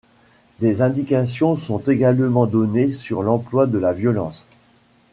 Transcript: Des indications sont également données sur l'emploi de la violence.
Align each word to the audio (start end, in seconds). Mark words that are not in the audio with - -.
Des 0.61 0.81
indications 0.81 1.55
sont 1.55 1.77
également 1.77 2.47
données 2.47 2.89
sur 2.89 3.21
l'emploi 3.21 3.67
de 3.67 3.77
la 3.77 3.93
violence. 3.93 4.47